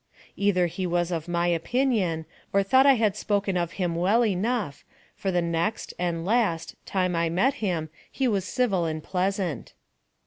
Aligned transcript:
Either 0.35 0.65
he 0.65 0.87
was 0.87 1.11
of 1.11 1.27
my 1.27 1.45
opinion, 1.45 2.25
or 2.53 2.63
thought 2.63 2.87
I 2.87 2.95
had 2.95 3.15
spoken 3.15 3.55
of 3.55 3.73
him 3.73 3.93
well 3.93 4.25
enough, 4.25 4.83
for 5.15 5.29
the 5.29 5.43
next 5.43 5.93
(and 5.99 6.25
last) 6.25 6.75
time 6.87 7.15
I 7.15 7.29
met 7.29 7.53
him 7.61 7.91
he 8.11 8.27
was 8.27 8.43
civil 8.43 8.85
and 8.85 9.03
pleasant. 9.03 9.73